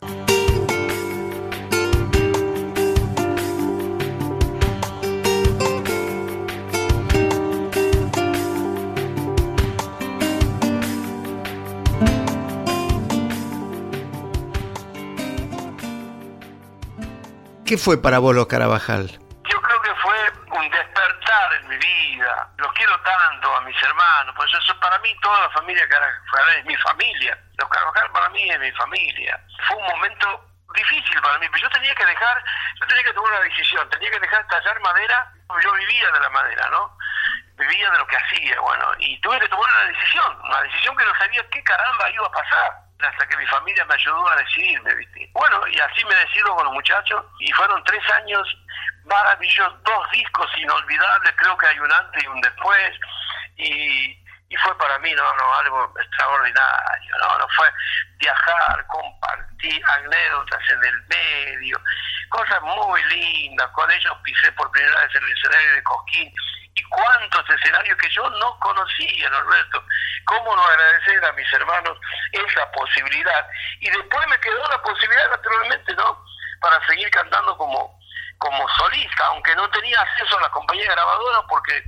[17.65, 19.20] ¿Qué fue para vos los Carabajal?
[24.57, 27.37] Eso para mí toda la familia Carabajal es mi familia.
[27.57, 29.39] Los Carabajal para mí es mi familia.
[29.67, 32.43] Fue un momento difícil para mí, pero yo tenía que dejar,
[32.79, 35.31] yo tenía que tomar una decisión, tenía que dejar tallar madera,
[35.61, 36.97] yo vivía de la madera, ¿no?
[37.57, 41.05] Vivía de lo que hacía, bueno, y tuve que tomar una decisión, una decisión que
[41.05, 42.71] no sabía qué caramba iba a pasar
[43.01, 45.29] hasta que mi familia me ayudó a decidirme, ¿viste?
[45.33, 48.47] Bueno, y así me decido con los muchachos y fueron tres años
[49.05, 52.99] maravillosos, dos discos inolvidables, creo que hay un antes y un después,
[53.57, 54.20] y,
[54.51, 57.71] y fue para mí, no, no, algo extraordinario, no, no fue
[58.17, 61.81] viajar, compartir anécdotas en el medio,
[62.27, 66.33] cosas muy lindas, con ellos pisé por primera vez el escenario de Cosquín,
[66.75, 69.85] y cuántos escenarios que yo no conocía, Norberto.
[70.25, 71.97] ¿Cómo no agradecer a mis hermanos
[72.33, 73.47] esa posibilidad?
[73.79, 76.25] Y después me quedó la posibilidad, naturalmente, ¿no?
[76.59, 77.97] Para seguir cantando como,
[78.37, 81.83] como solista, aunque no tenía acceso a la compañía grabadora porque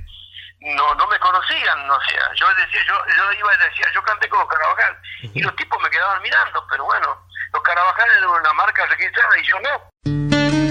[0.64, 4.28] no no me conocían, o sea, yo decía, yo, yo iba y decía, yo canté
[4.28, 7.18] con los Carabajal, y los tipos me quedaban mirando, pero bueno,
[7.52, 10.63] los Carabajal eran una marca registrada y yo no.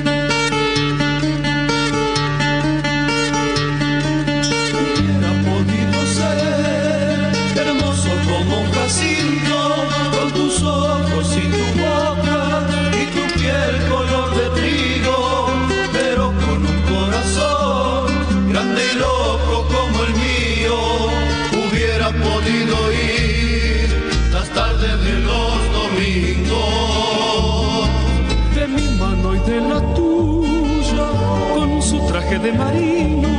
[32.43, 33.29] De marino,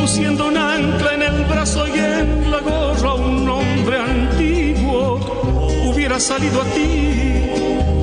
[0.00, 5.20] luciendo un ancla en el brazo y en la gorra un hombre antiguo,
[5.86, 7.50] hubiera salido a ti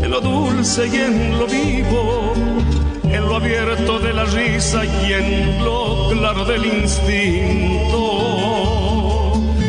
[0.01, 2.33] en lo dulce y en lo vivo,
[3.03, 8.13] en lo abierto de la risa y en lo claro del instinto.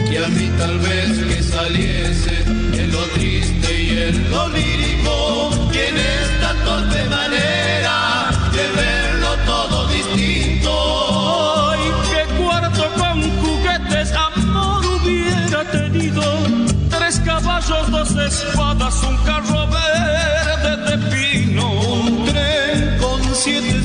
[0.08, 2.44] Y a mí tal vez que saliese
[2.74, 4.71] en lo triste y en lo lírico,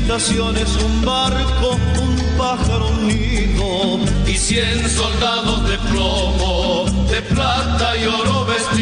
[0.09, 8.77] un barco, un pájaro, un y cien soldados de plomo, de plata y oro vestido.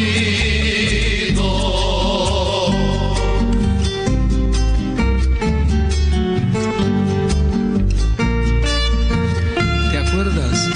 [9.92, 10.70] ¿Te acuerdas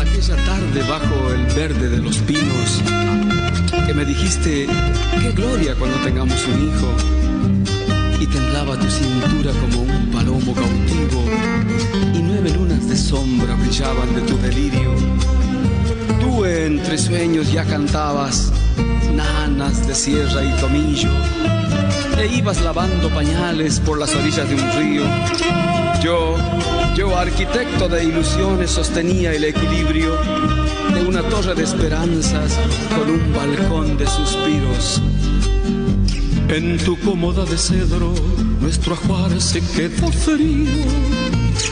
[0.00, 2.82] aquella tarde bajo el verde de los pinos
[3.86, 4.66] que me dijiste
[5.20, 7.23] qué gloria cuando tengamos un hijo
[8.34, 11.24] temblaba tu cintura como un palomo cautivo
[12.12, 14.92] y nueve lunas de sombra brillaban de tu delirio?
[16.20, 18.52] Tú entre sueños ya cantabas
[19.14, 21.10] nanas de sierra y tomillo,
[22.18, 25.04] e ibas lavando pañales por las orillas de un río.
[26.02, 26.36] Yo,
[26.96, 30.18] yo, arquitecto de ilusiones, sostenía el equilibrio
[30.92, 32.58] de una torre de esperanzas
[32.98, 35.00] con un balcón de suspiros.
[36.48, 38.14] En tu cómoda de cedro,
[38.60, 40.84] nuestro ajuar se quedó frío.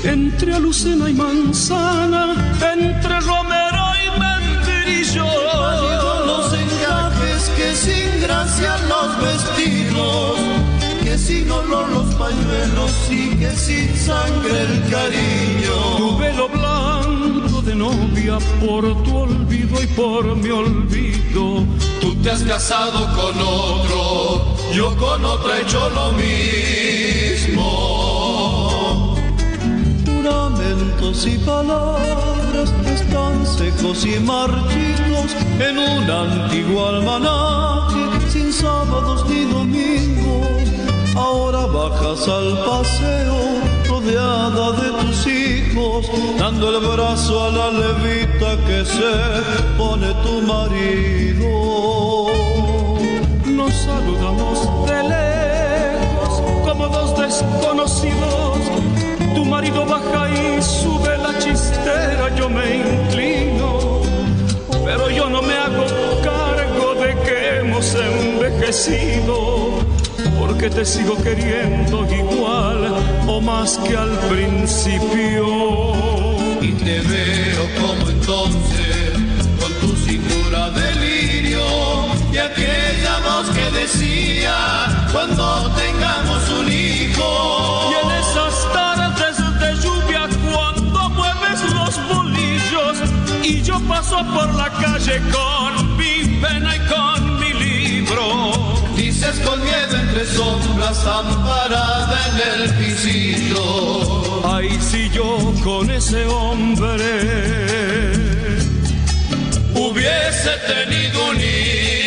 [0.04, 2.34] Entre alucena y manzana,
[2.74, 5.26] entre romero y membrillo.
[6.26, 10.38] Los encajes que sin gracia los vestidos,
[11.04, 15.96] que sin olor los pañuelos y que sin sangre el cariño.
[15.98, 21.64] Tu velo blanco de novia por tu olvido y por mi olvido.
[22.00, 27.64] Tú te has casado con otro, yo con otra he hecho lo mismo.
[30.06, 40.70] Juramentos y palabras están secos y marchitos en un antiguo almanaque sin sábados ni domingos.
[41.14, 48.84] Ahora bajas al paseo rodeada de tus hijos, dando el brazo a la levita que
[48.86, 49.12] se
[49.76, 51.22] pone tu marido.
[53.84, 58.58] Saludamos de lejos como dos desconocidos.
[59.34, 64.02] Tu marido baja y sube la chistera, yo me inclino.
[64.84, 65.84] Pero yo no me hago
[66.22, 69.80] cargo de que hemos envejecido.
[70.38, 72.94] Porque te sigo queriendo igual
[73.26, 75.46] o más que al principio.
[76.60, 78.91] Y te veo como entonces,
[82.32, 87.90] y aquella voz que decía, cuando tengamos un hijo.
[87.90, 92.96] Y en esas tardes de lluvia cuando mueves los bolillos
[93.42, 98.52] y yo paso por la calle con mi pena y con mi libro.
[98.96, 104.42] Dices con miedo entre sombras, amparada en el pisito.
[104.44, 108.12] Ay, si yo con ese hombre
[109.74, 112.01] Hubiese tenido un hijo.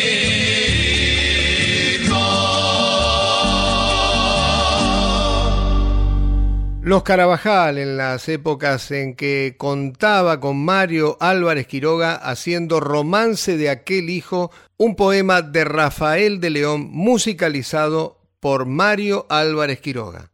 [6.86, 13.70] Los Carabajal en las épocas en que contaba con Mario Álvarez Quiroga haciendo Romance de
[13.70, 20.30] aquel hijo, un poema de Rafael de León musicalizado por Mario Álvarez Quiroga.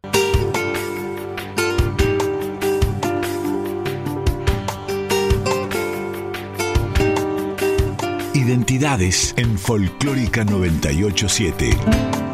[8.35, 12.32] Identidades en Folclórica 987.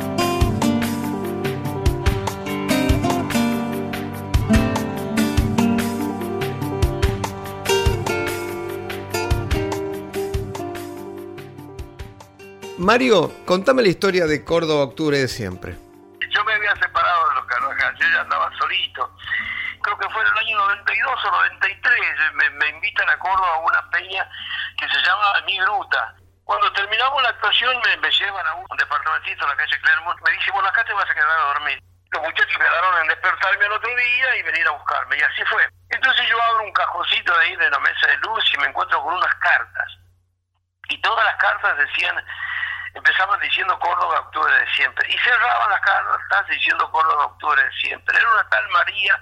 [12.89, 15.77] Mario, contame la historia de Córdoba Octubre de siempre.
[16.31, 19.15] Yo me había separado de los Carvajal, yo ya andaba solito.
[19.83, 23.59] Creo que fue en el año 92 o 93, me, me invitan a Córdoba a
[23.59, 24.27] una peña
[24.75, 26.15] que se llama Mi Gruta.
[26.45, 30.49] Cuando terminamos la actuación me, llevan a un departamentito en la calle Clermont, me dice,
[30.49, 31.83] bueno, acá te vas a quedar a dormir.
[32.09, 35.61] Los muchachos quedaron en despertarme al otro día y venir a buscarme, y así fue.
[35.91, 38.99] Entonces yo abro un cajoncito de ahí de la mesa de luz y me encuentro
[39.03, 39.93] con unas cartas.
[40.89, 42.15] Y todas las cartas decían,
[42.93, 45.07] empezaban diciendo Córdoba Octubre de siempre.
[45.09, 48.17] Y cerraban las cartas diciendo Córdoba Octubre de siempre.
[48.17, 49.19] Era una tal María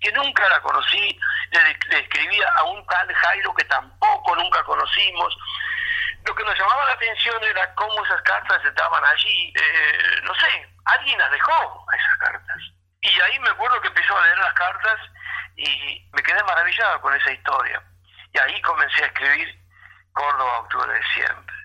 [0.00, 1.18] que nunca la conocí,
[1.50, 5.36] le, escribía a un tal Jairo que tampoco nunca conocimos.
[6.24, 9.52] Lo que nos llamaba la atención era cómo esas cartas estaban allí.
[9.56, 12.56] Eh, no sé, alguien las dejó a esas cartas.
[13.00, 15.00] Y ahí me acuerdo que empezó a leer las cartas
[15.56, 17.82] y me quedé maravillado con esa historia.
[18.32, 19.58] Y ahí comencé a escribir
[20.12, 21.55] Córdoba Octubre de siempre.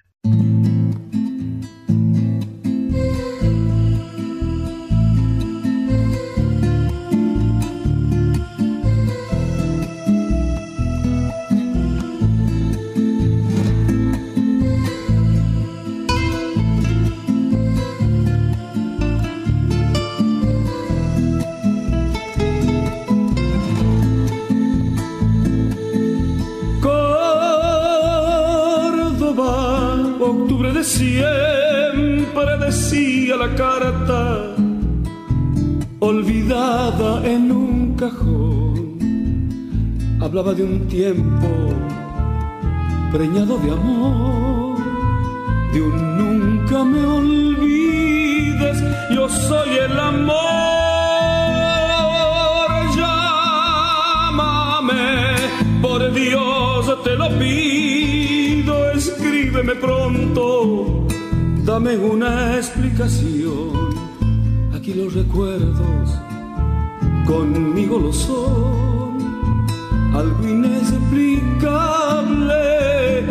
[40.32, 41.50] Hablaba de un tiempo
[43.12, 44.78] preñado de amor,
[45.74, 48.82] de un nunca me olvides,
[49.14, 50.38] yo soy el amor,
[52.96, 54.94] llámame,
[55.82, 61.08] por Dios te lo pido, es Recíbeme pronto,
[61.66, 63.90] dame una explicación.
[64.74, 66.10] Aquí los recuerdos
[67.28, 68.81] conmigo lo son,
[70.14, 73.26] algo inexplicable,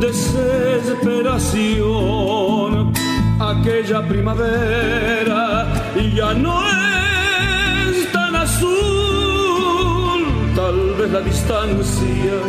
[0.00, 2.92] desesperación.
[3.38, 5.66] Aquella primavera
[6.14, 12.40] ya no es tan azul, tal vez la distancia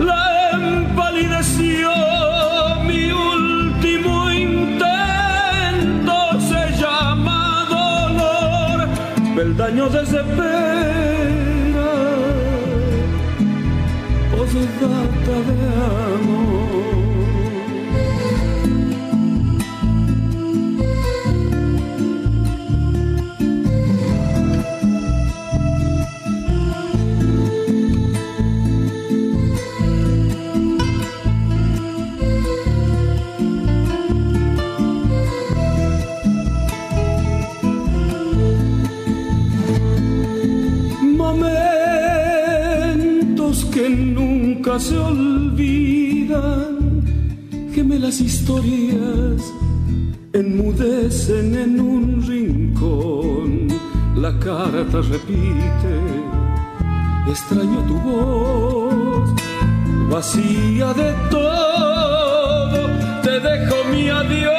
[0.00, 1.90] la empalideció.
[2.84, 8.88] Mi último intento se llama dolor.
[9.34, 10.77] Peldaño desespera
[14.48, 15.66] o se data de
[16.14, 16.97] amor
[44.78, 47.02] se olvidan,
[47.74, 49.42] gemelas historias
[50.32, 53.68] enmudecen en un rincón,
[54.14, 55.94] la carta repite,
[57.28, 59.30] extraño tu voz,
[60.10, 62.88] vacía de todo,
[63.22, 64.54] te dejo mi adiós.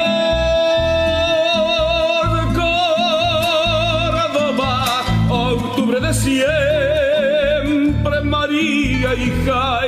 [5.32, 9.09] Octubre de siempre, María
[9.45, 9.78] Jairo,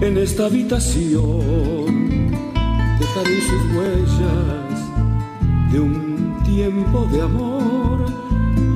[0.00, 2.30] en esta habitación
[2.98, 4.78] dejaré sus huellas
[5.72, 8.04] de un tiempo de amor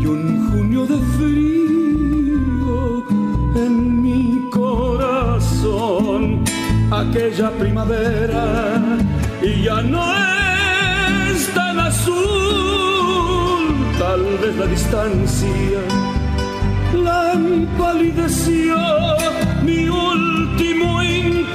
[0.00, 3.04] y un junio de frío
[3.54, 6.22] en mi corazón.
[6.90, 8.80] Aquella primavera
[9.42, 10.02] y ya no
[11.30, 12.14] es tan azul,
[13.98, 15.80] tal vez la distancia
[16.94, 18.76] la empalideció
[19.62, 21.48] mi último intento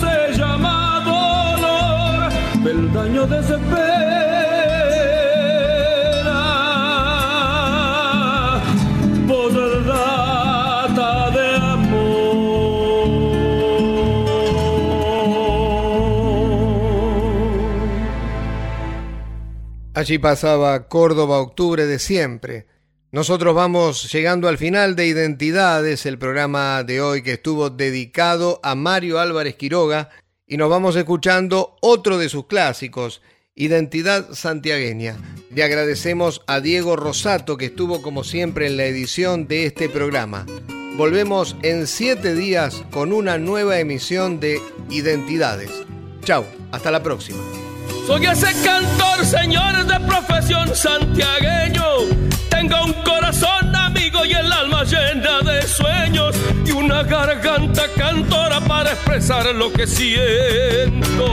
[0.00, 3.90] se llama dolor peldaño desespera
[9.28, 12.30] posdata de amor
[19.94, 22.69] Allí pasaba Córdoba Octubre de siempre.
[23.12, 28.76] Nosotros vamos llegando al final de Identidades, el programa de hoy que estuvo dedicado a
[28.76, 30.10] Mario Álvarez Quiroga
[30.46, 33.20] y nos vamos escuchando otro de sus clásicos,
[33.56, 35.16] Identidad Santiagueña.
[35.52, 40.46] Le agradecemos a Diego Rosato que estuvo como siempre en la edición de este programa.
[40.96, 45.72] Volvemos en siete días con una nueva emisión de Identidades.
[46.22, 47.42] Chau, hasta la próxima.
[48.06, 51.84] Soy ese cantor, señores de profesión santiagueño.
[52.48, 56.36] Tengo un corazón amigo y el alma llena de sueños
[56.66, 61.26] y una garganta cantora para expresar lo que siento.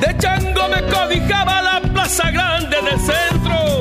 [0.00, 3.79] De chango me cobijaba la plaza grande del centro.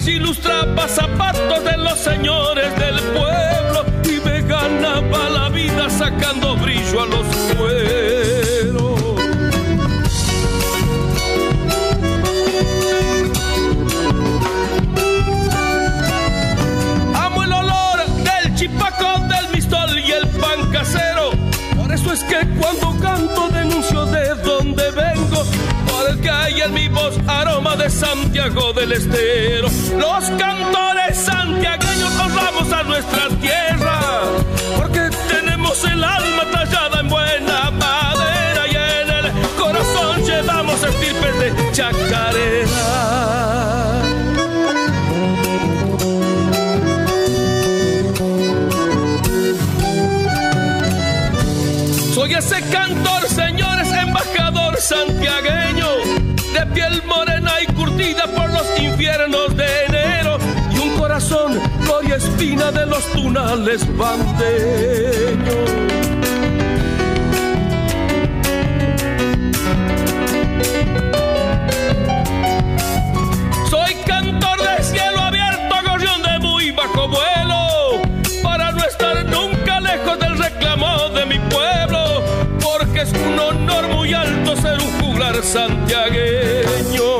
[0.00, 7.02] Allí ilustraba zapatos de los señores del pueblo y me ganaba la vida sacando brillo
[7.02, 9.00] a los cueros.
[17.14, 21.32] Amo el olor del chipaco, del mistol y el pan casero.
[21.76, 23.59] Por eso es que cuando canto de
[26.60, 29.68] Hay en mi voz aroma de Santiago del Estero.
[29.96, 34.00] Los cantores santiagueños nos vamos a nuestra tierra.
[34.76, 41.72] Porque tenemos el alma tallada en buena madera y en el corazón llevamos estirpes de
[41.72, 42.70] chacarera.
[52.14, 55.86] Soy ese cantor, señores, embajador santiagueño,
[56.52, 60.38] de piel morena y curtida por los infiernos de enero,
[60.72, 65.70] y un corazón, gloria espina de los tunales bandeños.
[73.68, 78.02] Soy cantor de cielo abierto, gorrión de muy bajo vuelo,
[78.42, 82.22] para no estar nunca lejos del reclamo de mi pueblo,
[82.60, 84.99] porque es un honor muy alto ser un
[85.42, 87.18] santiagueño.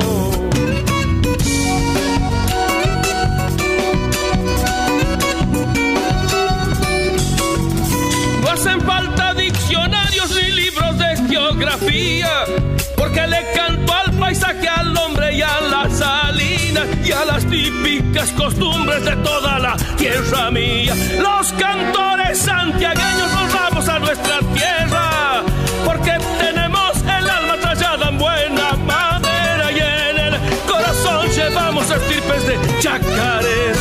[8.42, 12.30] No hacen falta diccionarios ni libros de geografía,
[12.96, 18.30] porque le canto al paisaje, al hombre y a las salinas y a las típicas
[18.32, 20.94] costumbres de toda la tierra mía.
[21.20, 25.42] Los cantores santiagueños nos vamos a nuestra tierra,
[25.84, 26.59] porque tenemos
[31.90, 33.79] estirpes de chacares.